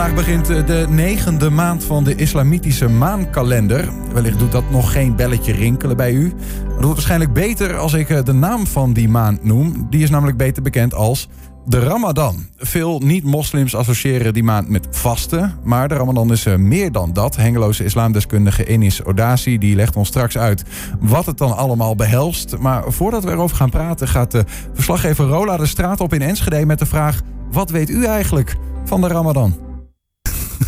[0.00, 3.88] Vandaag begint eh, de negende maand van de islamitische maankalender.
[4.12, 6.22] Wellicht doet dat nog geen belletje rinkelen bij u.
[6.22, 9.86] Maar het wordt waarschijnlijk beter als ik eh, de naam van die maand noem.
[9.90, 11.28] Die is namelijk beter bekend als
[11.66, 12.46] de Ramadan.
[12.56, 15.54] Veel niet-moslims associëren die maand met vasten.
[15.64, 17.36] Maar de Ramadan is eh, meer dan dat.
[17.36, 20.64] Hengeloze islamdeskundige Enis Odasi die legt ons straks uit
[21.00, 22.58] wat het dan allemaal behelst.
[22.58, 24.44] Maar voordat we erover gaan praten gaat de
[24.74, 27.20] verslaggever Rola de straat op in Enschede met de vraag...
[27.50, 29.69] Wat weet u eigenlijk van de Ramadan?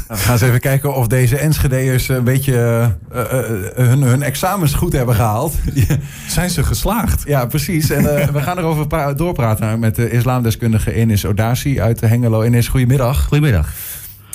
[0.09, 3.29] We gaan eens even kijken of deze Enschede'ers een beetje uh, uh,
[3.75, 5.55] hun, hun, examens goed hebben gehaald.
[6.29, 7.23] Zijn ze geslaagd?
[7.27, 7.91] Ja, precies.
[7.91, 12.43] En we gaan erover doorpraten met de islamdeskundige Enis Odasi uit Hengelo.
[12.43, 13.25] Enis, goedemiddag.
[13.25, 13.73] Goedemiddag.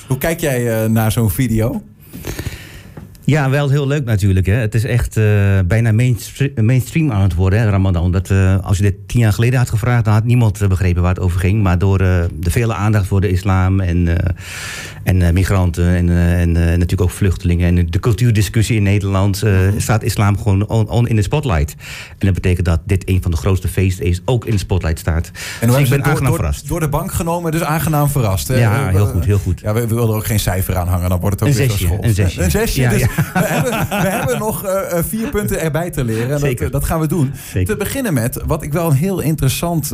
[0.07, 1.83] Hoe kijk jij naar zo'n video?
[3.29, 4.45] Ja, wel heel leuk natuurlijk.
[4.45, 4.53] Hè.
[4.53, 5.25] Het is echt uh,
[5.65, 5.91] bijna
[6.55, 8.11] mainstream, aan het worden, hè, Ramadan.
[8.11, 11.13] Dat, uh, als je dit tien jaar geleden had gevraagd, dan had niemand begrepen waar
[11.13, 11.63] het over ging.
[11.63, 14.07] Maar door uh, de vele aandacht voor de islam en,
[15.03, 17.77] en migranten en, en natuurlijk ook vluchtelingen...
[17.77, 19.43] en de cultuurdiscussie in Nederland
[19.77, 21.75] staat islam gewoon on, on, in de spotlight.
[22.09, 24.99] En dat betekent dat dit een van de grootste feesten is, ook in de spotlight
[24.99, 25.31] staat.
[25.61, 26.67] En dus ik ben aangenaam door, verrast.
[26.67, 28.47] Door de bank genomen, dus aangenaam verrast.
[28.47, 28.55] Hè?
[28.55, 29.59] Ja, heel goed, heel goed.
[29.59, 31.67] Ja, we, we willen er ook geen cijfer aan hangen, dan wordt het ook een
[31.67, 32.43] weer zesje, Een zesje.
[32.43, 33.07] Een zesje, ja, dus ja.
[33.33, 36.31] We, hebben, we hebben nog uh, vier punten erbij te leren.
[36.31, 36.63] En Zeker.
[36.63, 37.33] Dat, dat gaan we doen.
[37.51, 37.73] Zeker.
[37.73, 39.93] Te beginnen met wat ik wel een heel interessant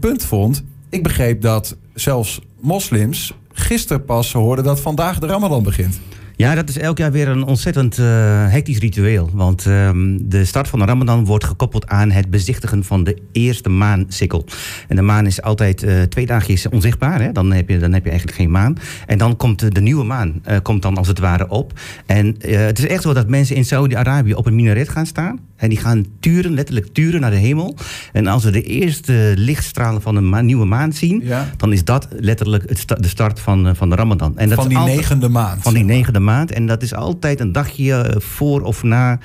[0.00, 0.62] punt vond.
[0.88, 6.00] Ik begreep dat zelfs moslims gisteren pas hoorden dat vandaag de Ramadan begint.
[6.42, 8.06] Ja, dat is elk jaar weer een ontzettend uh,
[8.48, 9.30] hectisch ritueel.
[9.32, 13.68] Want um, de start van de Ramadan wordt gekoppeld aan het bezichtigen van de eerste
[13.68, 14.44] maansikkel.
[14.88, 17.20] En de maan is altijd uh, twee dagjes onzichtbaar.
[17.20, 17.32] Hè?
[17.32, 18.76] Dan, heb je, dan heb je eigenlijk geen maan.
[19.06, 21.72] En dan komt de, de nieuwe maan uh, komt dan als het ware op.
[22.06, 25.40] En het is echt zo dat mensen in Saudi-Arabië op een minaret gaan staan.
[25.56, 27.76] En die gaan turen, letterlijk turen naar de hemel.
[28.12, 31.20] En als we de eerste lichtstralen van een ma nieuwe maan zien...
[31.24, 31.48] Ja.
[31.56, 34.38] dan is dat letterlijk het sta de start van, van de Ramadan.
[34.38, 35.62] En dat van die altijd, negende maand.
[35.62, 36.31] Van die negende maand.
[36.40, 39.18] En dat is altijd een dagje voor of na uh,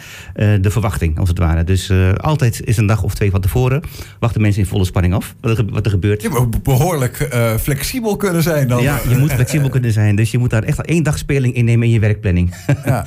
[0.61, 1.63] de verwachting, als het ware.
[1.63, 3.81] Dus uh, altijd is een dag of twee van tevoren.
[4.19, 6.21] Wachten mensen in volle spanning af wat er, wat er gebeurt.
[6.21, 8.81] Je moet behoorlijk uh, flexibel kunnen zijn dan.
[8.81, 10.15] Ja, je moet flexibel kunnen zijn.
[10.15, 12.53] Dus je moet daar echt één dag speling innemen in je werkplanning.
[12.85, 13.05] ja.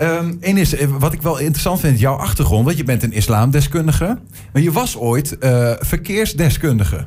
[0.00, 4.18] Um, en is, wat ik wel interessant vind, jouw achtergrond, want je bent een islamdeskundige,
[4.52, 5.36] maar je was ooit
[5.80, 7.06] verkeersdeskundige.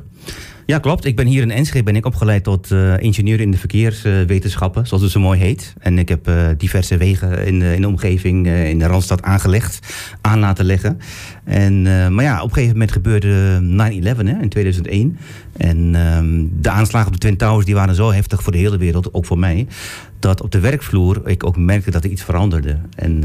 [0.66, 1.04] Ja, klopt.
[1.04, 5.02] Ik ben hier in Enschede ben ik opgeleid tot uh, ingenieur in de verkeerswetenschappen, zoals
[5.02, 5.74] het zo mooi heet.
[5.78, 9.78] En ik heb uh, diverse wegen in de, in omgeving in de Randstad aangelegd,
[10.20, 10.98] aan laten leggen.
[11.44, 11.82] En,
[12.14, 15.18] maar ja, op een gegeven moment gebeurde 9-11 in 2001.
[15.56, 18.76] En um, de aanslagen op de Twin Towers die waren zo heftig voor de hele
[18.76, 19.66] wereld, ook voor mij,
[20.18, 22.78] dat op de werkvloer ik ook merkte dat er iets veranderde.
[22.94, 23.24] En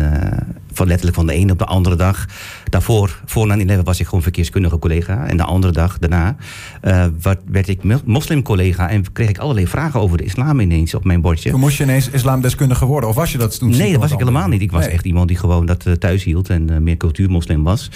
[0.78, 2.26] van letterlijk van de ene op de andere dag.
[2.70, 5.28] Daarvoor, voor 9-11 was ik gewoon verkeerskundige collega.
[5.28, 6.36] En de andere dag daarna
[6.84, 8.90] uh, wat, werd ik moslimcollega.
[8.90, 11.50] En kreeg ik allerlei vragen over de islam ineens op mijn bordje.
[11.50, 13.10] Toen moest je ineens islamdeskundige worden?
[13.10, 13.70] Of was je dat toen?
[13.70, 14.62] Nee, dat was ik helemaal niet.
[14.62, 14.94] Ik was nee.
[14.94, 16.50] echt iemand die gewoon dat uh, thuis hield.
[16.50, 17.92] En uh, meer cultuurmoslim was.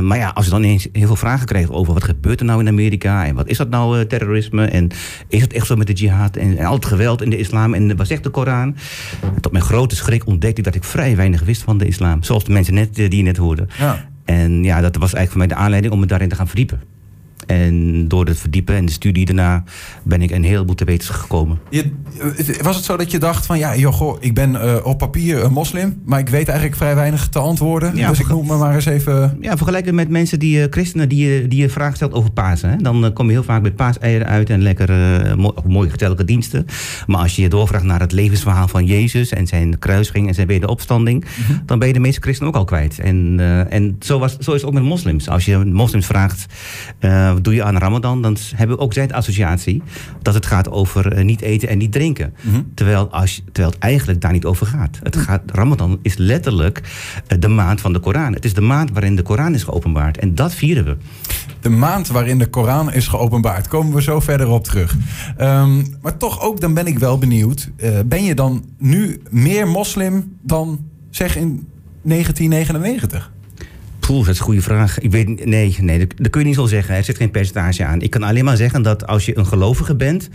[0.00, 2.60] maar ja, als je dan ineens heel veel vragen kreeg over wat gebeurt er nou
[2.60, 3.26] in Amerika.
[3.26, 4.64] En wat is dat nou terrorisme.
[4.64, 4.88] En
[5.28, 6.36] is het echt zo met de jihad.
[6.36, 7.74] En, en al het geweld in de islam.
[7.74, 8.76] En was de Koran.
[9.40, 11.95] Tot mijn grote schrik ontdekte ik dat ik vrij weinig wist van de islam.
[12.20, 13.68] Zoals de mensen net, die je net hoorden.
[13.78, 14.08] Ja.
[14.24, 16.80] En ja, dat was eigenlijk voor mij de aanleiding om me daarin te gaan verdiepen.
[17.46, 19.64] En door het verdiepen en de studie daarna
[20.02, 21.58] ben ik een heleboel te weten gekomen.
[21.70, 21.90] Je,
[22.62, 25.44] was het zo dat je dacht van ja, joh, goh, ik ben uh, op papier
[25.44, 27.96] een moslim, maar ik weet eigenlijk vrij weinig te antwoorden.
[27.96, 29.36] Ja, dus ik moet me maar eens even.
[29.40, 32.70] Ja, vergelijken met mensen die uh, christenen die je, die je vraag stelt over Pasen.
[32.70, 32.76] Hè?
[32.76, 34.88] Dan kom je heel vaak met paaseieren uit en lekker
[35.38, 36.66] mo mooie gezellige diensten.
[37.06, 40.46] Maar als je je doorvraagt naar het levensverhaal van Jezus en zijn kruising en zijn
[40.46, 41.62] wederopstanding, mm -hmm.
[41.66, 42.98] dan ben je de meeste christenen ook al kwijt.
[42.98, 45.28] En, en zo, was, zo is het ook met moslims.
[45.28, 46.46] Als je moslims vraagt
[47.32, 49.82] wat doe je aan Ramadan, dan hebben ook zij de associatie
[50.22, 52.34] dat het gaat over uh, niet eten en niet drinken.
[52.36, 52.48] Mhm.
[52.48, 52.72] Mm -hmm.
[52.74, 54.98] terwijl, als, terwijl het eigenlijk daar niet over gaat.
[55.02, 56.82] Het gaat Ramadan is letterlijk
[57.32, 58.32] uh, de maand van de Koran.
[58.32, 60.18] Het is de maand waarin de Koran is geopenbaard.
[60.18, 60.96] En dat vieren we.
[61.60, 63.68] De maand waarin de Koran is geopenbaard.
[63.68, 64.96] Komen we zo verder op terug.
[65.40, 67.70] Um, maar toch ook, dan ben ik wel benieuwd.
[68.06, 70.80] Ben je dan nu meer moslim dan
[71.10, 71.68] zeg in
[72.02, 73.32] 1999?
[74.06, 74.98] Poeh, dat is een goede vraag.
[74.98, 76.94] Ik weet, nee, nee, dat, dat kun je niet zo zeggen.
[76.94, 78.00] Er zit geen percentage aan.
[78.00, 80.28] Ik kan alleen maar zeggen dat als je een gelovige bent,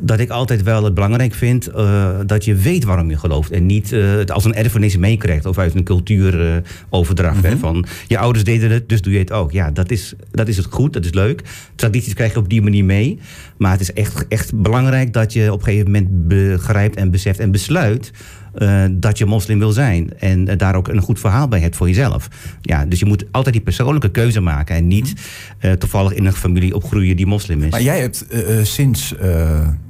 [0.00, 3.50] dat ik altijd wel het belangrijk vind uh, dat je weet waarom je gelooft.
[3.50, 7.36] En niet uh, het als een erfenis meekrijgt of uit een cultuuroverdracht.
[7.36, 7.58] Uh, mm -hmm.
[7.58, 9.52] Van je ouders deden het, dus doe je het ook.
[9.52, 11.42] Ja, dat is, dat is het goed, dat is leuk.
[11.74, 13.18] Tradities krijg je op die manier mee.
[13.58, 17.38] Maar het is echt, echt belangrijk dat je op een gegeven moment begrijpt en beseft
[17.38, 18.10] en besluit.
[18.58, 20.18] Uh, dat je moslim wil zijn.
[20.18, 22.28] En uh, daar ook een goed verhaal bij hebt voor jezelf.
[22.60, 24.76] Ja, dus je moet altijd die persoonlijke keuze maken.
[24.76, 25.12] En niet
[25.60, 27.70] uh, toevallig in een familie opgroeien die moslim is.
[27.70, 28.26] Maar jij hebt
[28.62, 29.14] sinds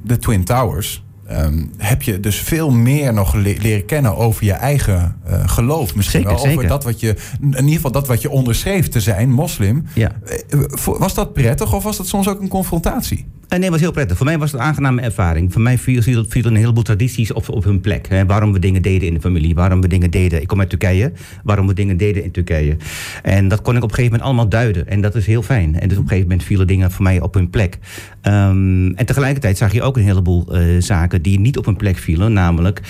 [0.04, 4.52] de Twin Towers ehm, heb je dus veel meer nog le- leren kennen over je
[4.52, 5.94] eigen eh, geloof.
[5.94, 6.68] Misschien Zeker, wel over zeker.
[6.68, 9.84] dat wat je, in ieder geval dat wat je onderschreef te zijn, moslim.
[9.94, 10.10] Ja.
[10.48, 13.26] Eh, Was dat prettig of was dat soms ook een confrontatie?
[13.48, 14.16] Eh, Nee, het was heel prettig.
[14.16, 15.52] Voor mij was het een aangename ervaring.
[15.52, 18.08] Voor mij viel, viel, een heleboel tradities op, op hun plek.
[18.26, 19.54] Waarom we dingen deden in de familie.
[19.54, 20.40] Waarom we dingen deden.
[20.40, 21.12] Ik kom uit Turkije.
[21.44, 22.76] Waarom we dingen deden in Turkije.
[23.22, 24.88] En dat kon ik op een gegeven moment allemaal duiden.
[24.88, 25.80] En dat is heel fijn.
[25.80, 27.78] En dus op een gegeven moment vielen dingen voor mij op hun plek.
[28.20, 31.96] Ehm, en tegelijkertijd zag je ook een heleboel eh, zaken die niet op hun plek
[31.98, 32.32] vielen.
[32.32, 32.80] Namelijk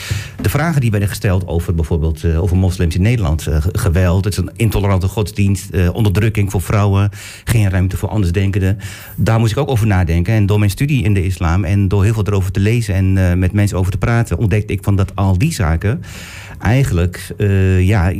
[0.42, 3.42] de vragen die werden gesteld over bijvoorbeeld eh, over moslims in Nederland.
[3.42, 5.70] Ge- geweld, het is een intolerante godsdienst.
[5.92, 7.10] onderdrukking voor vrouwen.
[7.44, 8.78] Geen ruimte voor andersdenkenden.
[9.16, 10.34] Daar moest ik ook over nadenken.
[10.34, 13.18] En door mijn studie in de islam en door heel veel erover te lezen en
[13.30, 16.00] eh, met mensen over te praten, ontdekte ik van dat al die zaken
[16.58, 18.12] eigenlijk eh, ja,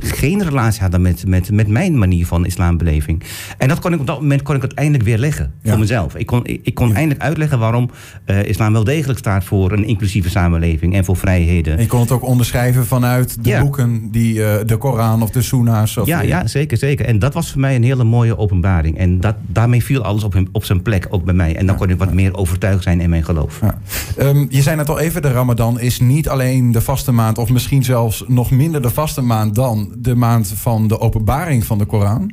[0.00, 3.22] geen relatie hadden met, met, met mijn manier van islambeleving.
[3.58, 5.70] En dat kon ik op dat moment kon ik het eindelijk weer leggen Ja.
[5.70, 6.16] voor mezelf.
[6.16, 7.90] Ik kon, ik, ik kon eindelijk uitleggen waarom
[8.24, 11.76] eh, islam wel degelijk staat voor een inclusieve samenleving en voor vrijheden.
[11.76, 13.60] En je kon het ook onderschrijven vanuit de Ja.
[13.62, 15.96] boeken, die, de Koran of de Sunna's.
[15.96, 17.06] Of Ja, ja, zeker, zeker.
[17.06, 18.98] En dat was voor mij een hele mooie openbaring.
[18.98, 21.56] En dat, daarmee viel alles op, hem, op zijn plek, ook bij mij.
[21.58, 23.60] En dan kon ik wat meer overtuigd zijn in mijn geloof.
[23.60, 23.78] Ja.
[24.16, 27.50] Ehm, je zei net al even, de Ramadan is niet alleen de vaste maand, of
[27.50, 31.84] misschien zelfs nog minder de vaste maand dan de maand van de openbaring van de
[31.84, 32.30] Koran.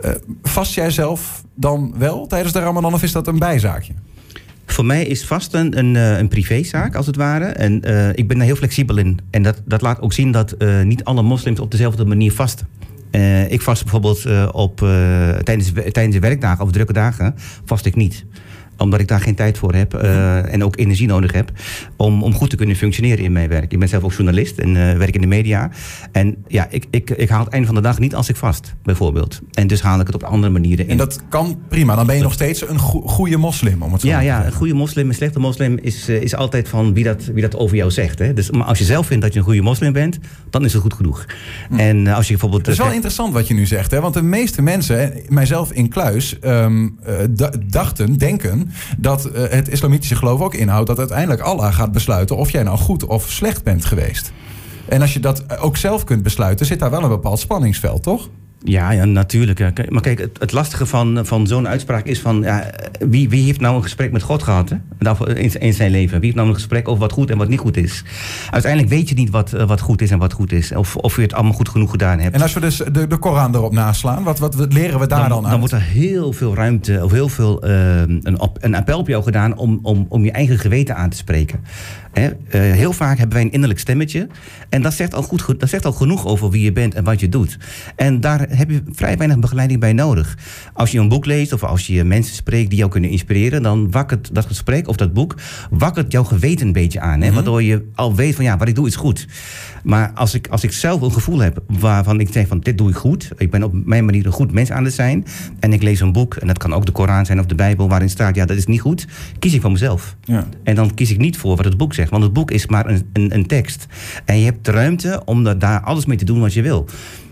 [0.00, 0.10] Eh,
[0.42, 3.92] vast jij zelf dan wel tijdens de Ramadan of is dat een bijzaakje?
[4.66, 7.44] Voor mij is vasten een, eh, een privézaak, als het ware.
[7.44, 9.18] En eh, ik ben daar heel flexibel in.
[9.30, 12.66] En dat, dat laat ook zien dat niet alle moslims op dezelfde manier vasten.
[13.48, 14.76] Ik vast bijvoorbeeld op,
[15.42, 17.34] tijdens, tijdens de werkdagen of drukke dagen,
[17.64, 18.24] vast ik niet
[18.80, 21.50] omdat ik daar geen tijd voor heb eh, en ook energie nodig heb
[21.96, 23.72] om, om goed te kunnen functioneren in mijn werk.
[23.72, 25.70] Ik ben zelf ook journalist en eh, werk in de media.
[26.12, 28.74] En ja, ik, ik, ik haal het einde van de dag niet als ik vast,
[28.82, 29.40] bijvoorbeeld.
[29.52, 30.90] En dus haal ik het op andere manieren in.
[30.90, 34.00] En dat kan prima, dan ben je nog steeds een go- goede moslim, om het
[34.00, 34.58] zo Ja, te ja, een zeggen.
[34.58, 37.76] goede moslim, een slechte moslim is, eh, is altijd van wie dat, wie dat over
[37.76, 38.18] jou zegt.
[38.18, 38.32] Hè?
[38.34, 40.18] Dus, maar als je zelf vindt dat je een goede moslim bent,
[40.50, 41.26] dan is het goed genoeg.
[41.76, 42.66] En eh, als je bijvoorbeeld.
[42.66, 44.00] Het is wel interessant wat je nu zegt, hè?
[44.00, 49.68] want de meeste mensen, mijzelf in kluis, ehm, eh, da- dachten, denken dat eh, het
[49.68, 53.64] islamitische geloof ook inhoudt dat uiteindelijk Allah gaat besluiten of jij nou goed of slecht
[53.64, 54.32] bent geweest.
[54.88, 58.28] En als je dat ook zelf kunt besluiten, zit daar wel een bepaald spanningsveld, toch?
[58.64, 59.90] Ja, ja, natuurlijk.
[59.90, 62.42] Maar kijk, het, het lastige van, van zo'n uitspraak is van...
[62.42, 64.76] Ja, wie, wie heeft nou een gesprek met God gehad hè?
[64.98, 66.16] Nou, in, in zijn leven?
[66.16, 68.04] Wie heeft nou een gesprek over wat goed en wat niet goed is?
[68.50, 70.72] Uiteindelijk weet je niet wat, eh, wat goed is en wat goed is.
[70.72, 72.34] Of, of je het allemaal goed genoeg gedaan hebt.
[72.34, 75.28] En als we dus de, de Koran erop naslaan, wat, wat, wat leren we daar
[75.28, 75.58] dan, dan, aan?
[75.58, 79.22] wordt er heel veel ruimte of heel veel eh, een, op, een appel op jou
[79.22, 81.60] gedaan om, om, om je eigen geweten aan te spreken.
[82.12, 82.28] Hè?
[82.28, 84.26] Eh, heel vaak hebben wij een innerlijk stemmetje.
[84.68, 87.20] En dat zegt, al goed, dat zegt al genoeg over wie je bent en wat
[87.20, 87.58] je doet.
[87.96, 90.38] En daar heb je vrij weinig begeleiding bij nodig.
[90.72, 93.90] Als je een boek leest of als je mensen spreekt die jou kunnen inspireren, dan
[93.90, 95.34] wakkert dat gesprek of dat boek
[95.70, 97.20] wakkert jouw geweten een beetje aan.
[97.20, 97.32] Hè?
[97.32, 99.26] Waardoor je al weet van ja, wat ik doe is goed.
[99.84, 102.88] Maar als ik, als ik zelf een gevoel heb waarvan ik zeg van dit doe
[102.88, 103.30] ik goed.
[103.36, 105.24] Ik ben op mijn manier een goed mens aan het zijn.
[105.60, 107.88] En ik lees een boek, en dat kan ook de Koran zijn of de Bijbel,
[107.88, 109.06] waarin staat ja, dat is niet goed.
[109.38, 110.16] Kies ik voor mezelf.
[110.24, 110.46] Ja.
[110.62, 112.10] En dan kies ik niet voor wat het boek zegt.
[112.10, 113.86] Want het boek is maar een, een, een tekst.
[114.24, 116.88] En je hebt de ruimte om da- daar alles mee te doen wat je wil.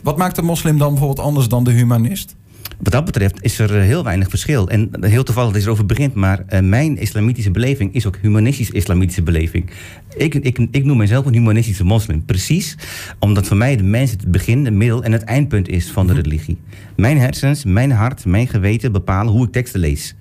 [0.09, 2.37] Wat maakt de moslim dan bijvoorbeeld anders dan de humanist?
[2.79, 4.69] Wat dat betreft is er eh, heel weinig verschil.
[4.69, 9.23] En heel toevallig dat je erover begint, maar eh, mijn islamitische beleving is ook humanistisch-islamitische
[9.23, 9.71] beleving.
[10.17, 12.25] Ik, ik, ik noem mezelf een humanistische moslim.
[12.25, 12.77] Precies
[13.19, 16.13] omdat voor mij de mens het begin, het middel en het eindpunt is van de
[16.13, 16.59] religie.
[16.97, 20.15] Mijn hersens, mijn hart, mijn geweten bepalen hoe ik teksten lees.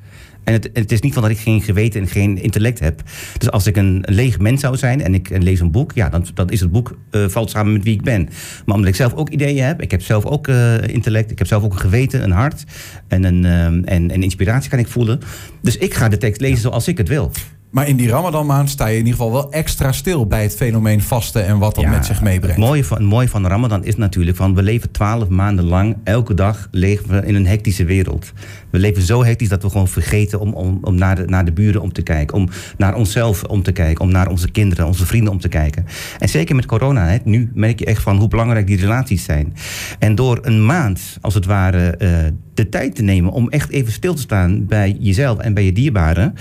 [0.47, 3.01] En het, het is niet van dat ik geen geweten en geen intellect heb.
[3.37, 6.25] Dus als ik een, leeg mens zou zijn en ik lees een boek, ja, dan,
[6.33, 8.29] dan is het boek eh, valt samen met wie ik ben.
[8.65, 11.47] Maar omdat ik zelf ook ideeën heb, ik heb zelf ook eh, intellect, ik heb
[11.47, 12.63] zelf ook een geweten, een hart
[13.07, 15.19] en een ehm, en, en inspiratie kan ik voelen.
[15.61, 17.31] Dus ik ga de tekst lezen zoals ik het wil.
[17.69, 21.01] Maar in die Ramadan-maand sta je in ieder geval wel extra stil bij het fenomeen
[21.01, 22.55] vasten en wat dat Ja, met zich meebrengt.
[22.55, 25.97] Het mooie, van, het mooie van Ramadan is natuurlijk van we leven twaalf maanden lang,
[26.03, 28.33] elke dag leven we in een hectische wereld.
[28.69, 31.51] We leven zo hectisch dat we gewoon vergeten om, om, om naar, de, naar de
[31.51, 35.05] buren om te kijken, om naar onszelf om te kijken, om naar onze kinderen, onze
[35.05, 35.85] vrienden om te kijken.
[36.19, 39.53] En zeker met corona, hè, nu merk je echt van hoe belangrijk die relaties zijn.
[39.99, 42.17] En door een maand, als het ware, eh,
[42.53, 45.71] de tijd te nemen om echt even stil te staan bij jezelf en bij je
[45.71, 46.33] dierbaren,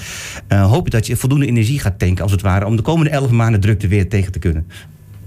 [0.48, 3.10] eh, hoop je dat je voldoende energie gaat tanken, als het ware, om de komende
[3.10, 4.66] elf maanden drukte weer tegen te kunnen.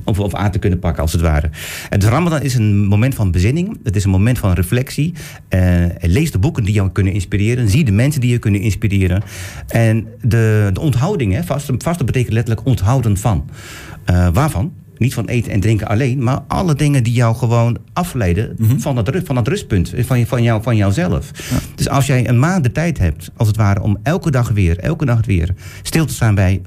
[0.03, 1.49] Of, of aan te kunnen pakken, als het ware.
[1.89, 3.79] Het Ramadan is een moment van bezinning.
[3.83, 5.13] Het is een moment van reflectie.
[5.47, 7.69] Eh, lees de boeken die jou kunnen inspireren.
[7.69, 9.21] Zie de mensen die je kunnen inspireren.
[9.67, 13.49] En de, de onthouding, hè, vasten, vasten betekent letterlijk onthouden van.
[14.05, 14.73] Eh, waarvan?
[14.99, 18.77] Niet van eten en drinken alleen, maar alle dingen die jou gewoon afleiden Mhm.
[18.79, 21.31] van, dat, van rustpunt, van, van, jou, van jouzelf.
[21.75, 24.77] Dus als jij een maand de tijd hebt, als het ware, om elke dag weer,
[24.79, 26.61] elke dag weer stil te staan bij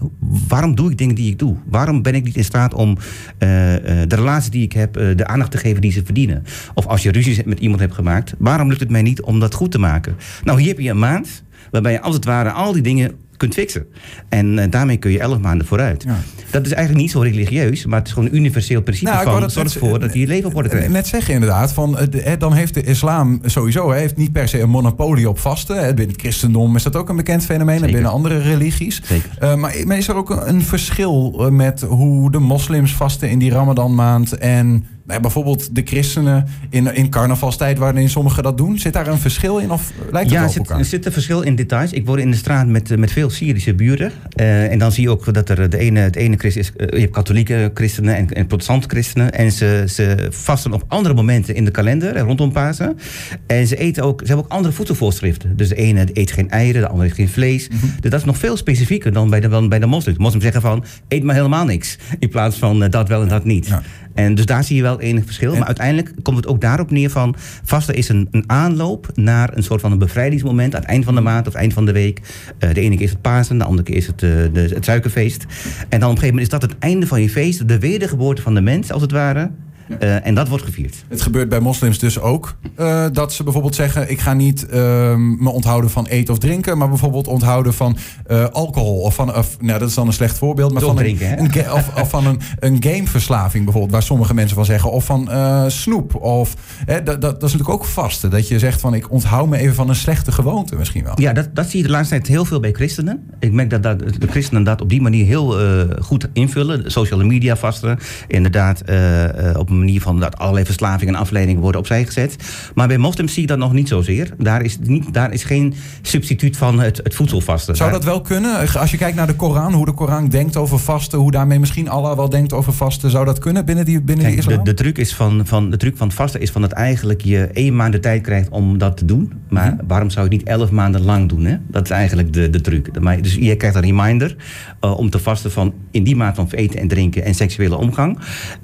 [0.48, 1.56] waarom doe ik dingen die ik doe?
[1.66, 2.96] Waarom ben ik niet in staat om
[3.38, 6.44] eh, eh, de relatie die ik heb, eh, de aandacht te geven die ze verdienen?
[6.74, 9.54] Of als je ruzies met iemand hebt gemaakt, waarom lukt het mij niet om dat
[9.54, 10.16] goed te maken?
[10.44, 13.54] Nou, hier heb je een maand waarbij je als het ware al die dingen kunt
[13.54, 13.86] fixen.
[14.28, 16.02] En eh, daarmee kun je elf maanden vooruit.
[16.02, 16.18] Ja.
[16.50, 19.40] Dat is eigenlijk niet zo religieus, maar het is gewoon een universeel principe Nou, van
[19.40, 20.88] dat zorg ervoor dat je je leven op orde krijgt.
[20.88, 24.32] Net zeggen inderdaad, van, eh, de- eh, dan heeft de islam sowieso hè, heeft niet
[24.32, 25.76] per se een monopolie op vasten.
[25.76, 25.94] hè.
[25.94, 29.02] Binnen het christendom is dat ook een bekend fenomeen en binnen andere religies.
[29.38, 33.38] Eh, maar, maar is er ook een, verschil eh, met hoe de moslims vasten in
[33.38, 38.78] die ramadanmaand en ja, bijvoorbeeld de christenen in, in carnavalstijd waarin sommigen dat doen?
[38.78, 40.78] Zit daar een verschil in of lijkt het Ja, wel op zit, elkaar?
[40.78, 41.92] er zit een verschil in details.
[41.92, 44.12] Ik woon in de straat met, eh, met veel Syrische buren.
[44.32, 46.72] Eh, en dan zie je ook dat er eh, de ene, het ene christen is.
[46.76, 49.32] je hebt katholieke christenen en, en protestante christenen.
[49.32, 52.98] En ze, ze vasten op andere momenten in de kalender, rondom Pasen.
[53.46, 55.56] En ze, eten ook, ze hebben ook andere voedselvoorschriften.
[55.56, 57.68] Dus de ene eet geen eieren, de andere eet geen vlees.
[57.68, 57.86] Mhm.
[58.00, 60.18] Dus dat is nog veel specifieker dan bij de, dan bij de moslims.
[60.18, 61.98] Moslims zeggen van, eet maar helemaal niks.
[62.18, 63.66] In plaats van dat wel en dat niet.
[63.66, 63.82] Ja.
[64.14, 65.52] En dus daar zie je wel enig verschil.
[65.52, 67.34] En- Maar uiteindelijk komt het ook daarop neer van...
[67.64, 70.74] vasten is een, een aanloop naar een soort van een bevrijdingsmoment...
[70.74, 72.20] aan het eind van de maand of eind van de week.
[72.58, 74.84] Eh, de ene keer is het Pasen, de andere keer is het eh, de, het
[74.84, 75.42] suikerfeest.
[75.88, 77.68] En dan op een gegeven moment is dat het einde van je feest...
[77.68, 79.50] de wedergeboorte van de mens, als het ware.
[79.98, 81.04] Eh, en dat wordt gevierd.
[81.08, 82.56] Het gebeurt bij moslims dus ook.
[82.74, 86.78] eh, dat ze bijvoorbeeld zeggen: ik ga niet ehm, me onthouden van eten of drinken,
[86.78, 87.96] maar bijvoorbeeld onthouden van
[88.26, 89.00] eh, alcohol.
[89.00, 92.00] Of van, of, nou, dat is dan een slecht voorbeeld, maar van drinken, een of,
[92.00, 94.90] of van een, een gameverslaving bijvoorbeeld, waar sommige mensen van zeggen.
[94.90, 96.14] Of van eh, snoep.
[96.14, 98.30] Of, hè, dat, dat, dat is natuurlijk ook vasten.
[98.30, 101.20] Dat je zegt van ik onthoud me even van een slechte gewoonte misschien wel.
[101.20, 103.24] Ja, dat, dat zie je de laatste tijd heel veel bij christenen.
[103.40, 106.90] Ik merk dat, dat de christenen dat op die manier heel eh, goed invullen.
[106.90, 107.98] Sociale media vasten.
[108.26, 112.36] Inderdaad, eh, eh, op een manier van dat allerlei verslavingen en afleidingen worden opzij gezet.
[112.74, 114.30] Maar bij moslims zie je dat nog niet zozeer.
[114.38, 117.76] Daar is, niet, daar is geen substituut van het, het voedselvasten.
[117.76, 118.68] Zou Daar- dat wel kunnen?
[118.78, 121.88] Als je kijkt naar de Koran, hoe de Koran denkt over vasten, hoe daarmee misschien
[121.88, 124.64] Allah wel denkt over vasten, zou dat kunnen binnen die, binnen Kijk, de, islam?
[124.64, 127.46] de, truc is van, van, de truc van het vasten is van dat eigenlijk je
[127.52, 129.32] één maand de tijd krijgt om dat te doen.
[129.48, 129.86] Maar Mhm.
[129.86, 131.44] waarom zou je het niet elf maanden lang doen?
[131.44, 131.56] Hè?
[131.68, 133.00] Dat is eigenlijk de, de truc.
[133.00, 134.36] Maar- Dus je krijgt een reminder
[134.80, 138.18] eh, om te vasten van in die maand van eten en drinken en seksuele omgang.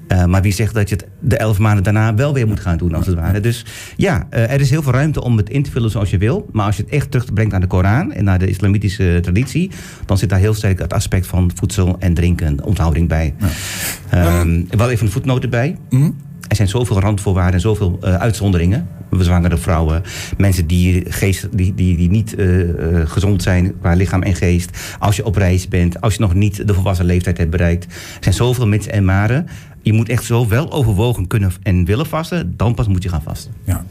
[0.09, 2.77] Eh, maar wie zegt dat je het de elf maanden daarna wel weer moet gaan
[2.77, 3.41] doen, als het ware.
[3.41, 3.65] Dus
[3.97, 6.49] ja, eh, er is heel veel ruimte om het in te vullen zoals je wil.
[6.53, 9.71] Maar als je het echt terugbrengt naar de Koran en naar de islamitische traditie,
[10.07, 13.35] dan zit daar heel sterk het aspect van voedsel en drinken, onthouding bij.
[14.11, 15.77] Ehm, wel even een voetnoot erbij.
[15.89, 16.11] Hm?
[16.49, 18.89] Er zijn zoveel randvoorwaarden en zoveel eh, uitzonderingen.
[19.19, 20.03] Zwangere vrouwen,
[20.37, 24.71] mensen die, geest, die, die, die niet eh, eh, gezond zijn qua lichaam en geest.
[24.99, 27.85] Als je op reis bent, als je nog niet de volwassen leeftijd hebt bereikt.
[27.85, 27.91] Er
[28.21, 29.49] zijn zoveel mits en maren.
[29.83, 32.55] Je moet echt zo wel overwogen kunnen en willen vasten.
[32.57, 33.53] Dan pas moet je gaan vasten.
[33.65, 33.85] Ja.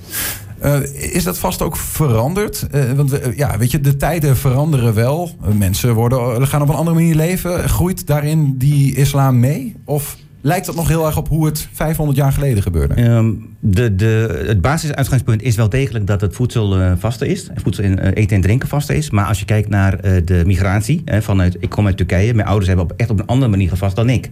[0.93, 2.67] Is dat vast ook veranderd?
[2.95, 5.35] Want ja, weet je, de tijden veranderen wel.
[5.57, 7.69] Mensen worden, gaan op een andere manier leven.
[7.69, 9.75] Groeit daarin die islam mee?
[9.85, 12.93] Of lijkt dat nog heel erg op hoe het 500 jaar geleden gebeurde?
[12.93, 17.49] Ehm, de, de, het basisuitgangspunt is wel degelijk dat het voedsel eh, vasten is.
[17.55, 19.09] Voedsel in, eh, eten en drinken vasten is.
[19.09, 21.57] Maar als je kijkt naar eh, de migratie eh, vanuit...
[21.59, 22.33] Ik kom uit Turkije.
[22.33, 24.29] Mijn ouders hebben op, echt op een andere manier gevast dan ik.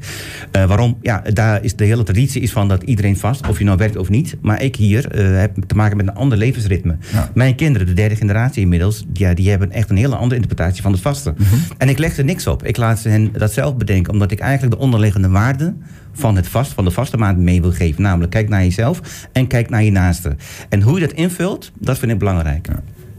[0.51, 0.97] Eh, waarom?
[1.01, 3.47] Ja, daar is de hele traditie is van dat iedereen vast.
[3.47, 4.37] Of je nou werkt of niet.
[4.41, 6.97] Maar ik hier eh, heb te maken met een ander levensritme.
[7.11, 7.29] Ja.
[7.33, 9.05] Mijn kinderen, de derde generatie inmiddels...
[9.13, 11.35] Ja, die hebben echt een hele andere interpretatie van het vasten.
[11.77, 12.63] En ik leg er niks op.
[12.63, 14.13] Ik laat ze hen dat zelf bedenken.
[14.13, 15.81] Omdat ik eigenlijk de onderliggende waarden
[16.15, 18.01] van het vast, van de vaste maand mee wil geven.
[18.01, 20.35] Namelijk, kijk naar jezelf en kijk naar je naaste.
[20.69, 22.67] En hoe je dat invult, dat vind ik belangrijk.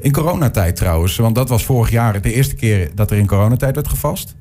[0.00, 3.74] In coronatijd trouwens, want dat was vorig jaar de eerste keer dat er in coronatijd
[3.74, 4.34] werd gevast.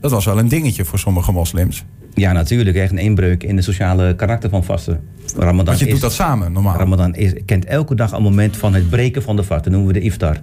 [0.00, 1.84] Dat was wel een dingetje voor sommige moslims.
[2.18, 2.76] Ja, natuurlijk.
[2.76, 5.00] Echt een inbreuk in de sociale karakter van vasten.
[5.36, 6.76] Ramadan Want je is, doet dat samen normaal.
[6.76, 9.64] Ramadan is, kent elke dag een moment van het breken van de vast.
[9.64, 10.36] Dat noemen we de iftar.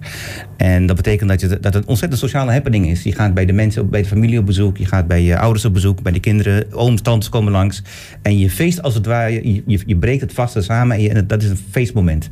[0.56, 3.02] En dat betekent dat, je, dat het een ontzettend sociale happening is.
[3.02, 4.76] Je gaat bij de mensen, bij de familie op bezoek.
[4.76, 6.02] Je gaat bij je ouders op bezoek.
[6.02, 6.64] Bij de kinderen.
[6.72, 7.82] Ooms, tantes komen langs.
[8.22, 9.32] En je feest als het ware.
[9.32, 10.96] Je, je, je breekt het vasten samen.
[10.96, 12.30] En, je- en dat is een feestmoment.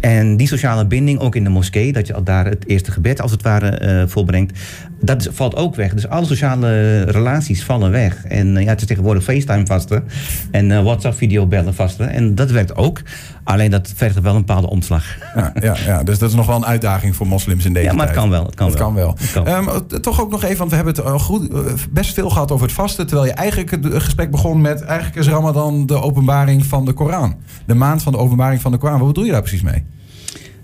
[0.00, 1.92] En die sociale binding, ook in de moskee.
[1.92, 4.58] Dat je al daar het eerste gebed als het ware eh, volbrengt.
[5.04, 5.94] Dat valt ook weg.
[5.94, 8.24] Dus alle sociale relaties vallen weg.
[8.24, 10.04] En eh, ja, het is tegenwoordig FaceTime vasten.
[10.50, 12.10] En eh, WhatsApp-video bellen vasten.
[12.10, 13.00] En dat werkt ook.
[13.44, 15.04] Alleen dat vergt wel een bepaalde omslag.
[15.34, 17.92] Ja, ja, ja, dus dat is nog wel een uitdaging voor moslims in deze Ja,
[17.92, 18.26] maar het tijd.
[18.26, 18.44] kan wel.
[18.46, 18.86] Het kan Het wel.
[18.86, 19.14] kan wel.
[19.18, 19.46] Het kan.
[19.46, 21.58] Ehm, t- toch ook nog even, want we hebben het al goed, eh,
[21.90, 23.06] best veel gehad over het vasten.
[23.06, 24.80] Terwijl je eigenlijk het eh, gesprek begon met...
[24.82, 27.36] eigenlijk is Ramadan de openbaring van de Koran.
[27.66, 28.98] De maand van de openbaring van de Koran.
[28.98, 29.84] Wat bedoel je daar precies mee?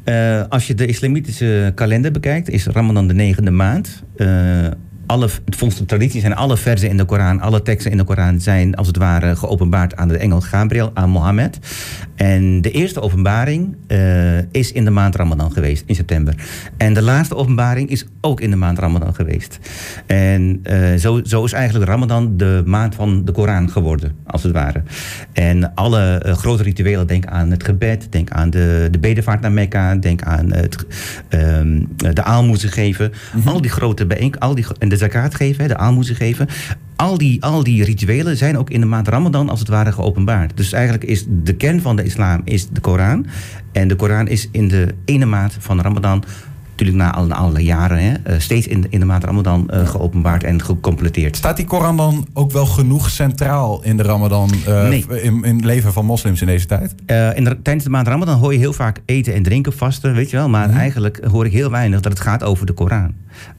[0.09, 4.03] Eh, als je de islamitische kalender bekijkt, is Ramadan de negende maand.
[4.17, 4.67] Eh,
[5.09, 8.41] alle, volgens de traditie zijn alle verzen in de Koran, alle teksten in de Koran
[8.41, 11.59] zijn als het ware geopenbaard aan de engel Gabriel, aan Mohammed.
[12.15, 16.35] En de eerste openbaring uh, is in de maand Ramadan geweest, in september.
[16.77, 19.59] En de laatste openbaring is ook in de maand Ramadan geweest.
[20.07, 24.53] En uh, zo, zo is eigenlijk Ramadan de maand van de Koran geworden, als het
[24.53, 24.83] ware.
[25.33, 29.53] En alle uh, grote rituelen, denk aan het gebed, denk aan de, de bedevaart naar
[29.53, 30.87] Mekka, denk aan het,
[31.31, 33.13] um, de aalmoezen geven.
[33.35, 33.53] Mm -hmm.
[33.53, 36.49] Al die grote bijeenkomsten, al die, en de zakat geven, de aalmoezen geven.
[36.97, 40.57] Al die, al die rituelen zijn ook in de maand Ramadan als het ware geopenbaard.
[40.57, 43.27] Dus eigenlijk is de kern van de islam is de Koran.
[43.73, 46.25] En de Koran is in de ene maand van Ramadan
[46.79, 50.45] natuurlijk na alle, alle jaren, hè, uh, steeds in, in de maand Ramadan uh, geopenbaard
[50.45, 51.37] en gecompleteerd.
[51.37, 55.05] Staat die Koran dan ook wel genoeg centraal in de Ramadan, uh, Nee.
[55.09, 56.95] in, in het leven van moslims in deze tijd?
[57.07, 60.15] Uh, in de, tijdens de maand Ramadan hoor je heel vaak eten en drinken, vasten,
[60.15, 60.49] weet je wel.
[60.49, 60.79] Maar Mhm.
[60.79, 63.15] eigenlijk hoor ik heel weinig dat het gaat over de Koran.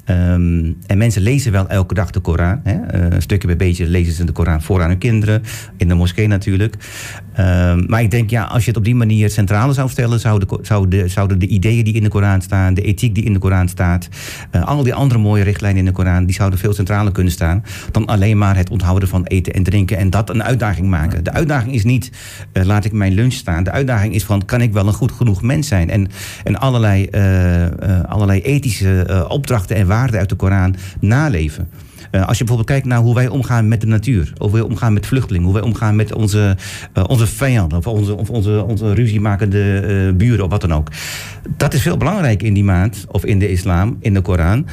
[0.06, 2.62] Um, en mensen lezen wel elke dag de Koran.
[2.64, 3.00] Hè.
[3.12, 5.42] Uh, stukje bij beetje lezen ze de Koran voor aan hun kinderen.
[5.78, 6.76] In de moskee natuurlijk.
[7.40, 10.20] Um, maar ik denk, ja, als je het op die manier centraal zou stellen...
[10.20, 12.74] Zou de, zou de, zouden de ideeën die in de Koran staan...
[12.74, 14.08] de ethiek die in de Koran staat...
[14.51, 16.25] Uh, al die andere mooie richtlijnen in de Koran...
[16.25, 17.63] die zouden veel centraler kunnen staan...
[17.92, 19.98] dan alleen maar het onthouden van eten en drinken...
[19.98, 21.24] en dat een uitdaging maken.
[21.24, 22.12] De uitdaging is niet,
[22.54, 23.63] uh, laat ik mijn lunch staan.
[23.63, 25.89] De uitdaging is van, kan ik wel een goed genoeg mens zijn?
[25.89, 26.08] En,
[26.44, 31.70] en allerlei, uh, allerlei ethische opdrachten en waarden uit de Koran naleven.
[32.12, 34.94] Uh, als je bijvoorbeeld kijkt naar hoe wij omgaan met de natuur, hoe wij omgaan
[34.94, 36.58] met vluchtelingen, hoe wij omgaan met onze,
[36.98, 40.88] uh, onze vijanden of onze, of onze, onze ruziemakende uh, buren of wat dan ook.
[41.58, 44.68] Dat is veel belangrijker in die maand, of in de islam, in de Koran,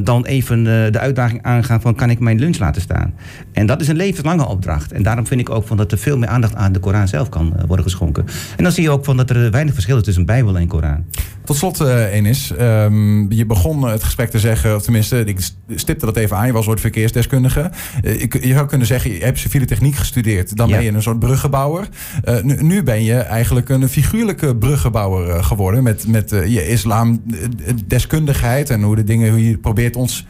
[0.00, 3.14] dan even de uitdaging aangaan van kan ik mijn lunch laten staan.
[3.52, 4.92] En dat is een levenslange opdracht.
[4.92, 7.28] En daarom vind ik ook van dat er veel meer aandacht aan de Koran zelf
[7.28, 8.24] kan worden geschonken.
[8.56, 11.04] En dan zie je ook van dat er weinig verschil is tussen Bijbel en Koran.
[11.44, 12.52] Tot slot, uh, Enis.
[12.60, 16.46] Um, je begon het gesprek te zeggen, of tenminste, ik stipte dat even aan.
[16.46, 17.70] Je was ooit verkeersdeskundige.
[18.04, 20.56] Uh, ik, je zou kunnen zeggen, je hebt civiele techniek gestudeerd.
[20.56, 20.76] Dan ja.
[20.76, 21.88] ben je een soort bruggenbouwer.
[22.24, 25.82] Uh, nu, nu, ben je eigenlijk een figuurlijke bruggenbouwer geworden.
[25.82, 30.26] Met, met je islamdeskundigheid en hoe de dingen, hoe je probeert ons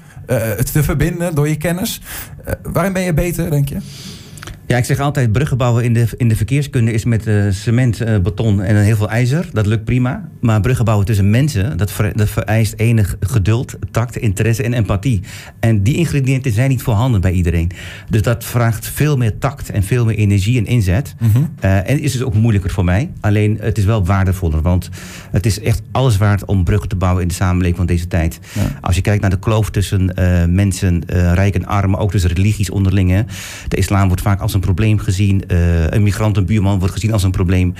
[0.72, 2.00] te verbinden door je kennis.
[2.62, 3.76] waarin ben je beter, denk je?
[4.70, 8.02] Ja, ik zeg altijd, bruggen bouwen in de, in de verkeerskunde is met uh, cement,
[8.02, 9.48] uh, beton en heel veel ijzer.
[9.52, 10.28] Dat lukt prima.
[10.40, 15.20] Maar bruggen bouwen tussen mensen, dat, ver, dat vereist enig geduld, tact, interesse en empathie.
[15.60, 17.70] En die ingrediënten zijn niet voorhanden bij iedereen.
[18.10, 21.14] Dus dat vraagt veel meer tact en veel meer energie en inzet.
[21.18, 21.50] Mm -hmm.
[21.64, 23.10] uh, en is dus ook moeilijker voor mij.
[23.20, 24.62] Alleen het is wel waardevoller.
[24.62, 24.88] Want
[25.30, 28.38] het is echt alles waard om bruggen te bouwen in de samenleving van deze tijd.
[28.52, 28.78] Ja.
[28.80, 30.14] Als je kijkt naar de kloof tussen
[30.48, 31.02] mensen,
[31.34, 33.10] rijk en arm, maar ook tussen religies onderling.
[33.10, 33.22] Hè.
[33.68, 35.44] De islam wordt vaak als een probleem gezien.
[35.48, 37.74] Uh, een migrant, een buurman wordt gezien als een probleem.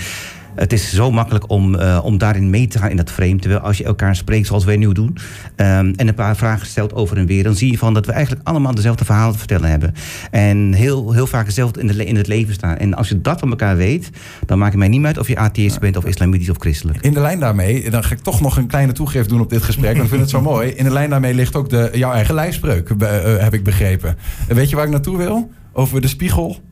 [0.54, 3.36] Het is zo makkelijk om, uh, om daarin mee te gaan in dat frame.
[3.36, 5.16] Terwijl als je elkaar spreekt zoals wij nu doen...
[5.56, 7.42] Um, en een paar vragen stelt over en weer...
[7.42, 9.94] dan zie je van dat we eigenlijk allemaal dezelfde verhalen te vertellen hebben.
[10.30, 12.76] En heel, heel vaak hetzelfde in, de, in het leven staan.
[12.76, 14.10] En als je dat van elkaar weet...
[14.46, 15.96] dan maakt het mij niet uit of je atheïst bent...
[15.96, 17.00] of islamitisch of christelijk.
[17.00, 19.62] In de lijn daarmee, dan ga ik toch nog een kleine toegift doen op dit
[19.62, 19.92] gesprek.
[19.92, 20.70] Want ik vind het zo mooi.
[20.70, 24.16] In de lijn daarmee ligt ook de, jouw eigen lijfspreuk, uh, heb ik begrepen.
[24.48, 25.50] En weet je waar ik naartoe wil?
[25.72, 26.69] Over de spiegel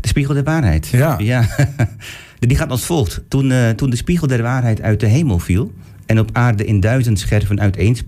[0.00, 0.86] de spiegel der waarheid.
[0.86, 1.18] Ja.
[1.18, 1.46] ja.
[2.38, 3.22] Die gaat als volgt.
[3.28, 5.72] Toen, uh, toen de spiegel der waarheid uit de hemel viel...
[6.06, 8.04] en op aarde in duizend scherven uiteenspande...